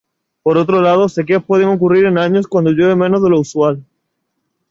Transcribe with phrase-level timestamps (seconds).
[0.41, 3.85] Por otro lado, sequías pueden ocurrir en años cuando llueve menos que lo usual.